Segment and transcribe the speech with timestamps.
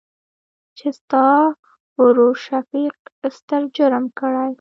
[0.77, 1.27] چې ستا
[1.99, 2.97] ورورشفيق
[3.37, 4.47] ستر جرم کړى.